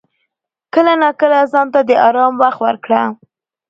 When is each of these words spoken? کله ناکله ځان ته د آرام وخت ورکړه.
کله 0.73 0.93
ناکله 1.01 1.39
ځان 1.51 1.67
ته 1.73 1.79
د 1.89 1.91
آرام 2.07 2.33
وخت 2.41 2.59
ورکړه. 2.65 3.01